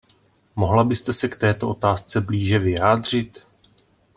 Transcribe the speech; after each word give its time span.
Mohla 0.55 0.83
byste 0.83 1.13
se 1.13 1.27
k 1.27 1.37
této 1.37 1.69
otázce 1.69 2.21
blíže 2.21 2.59
vyjádřit? 2.59 3.47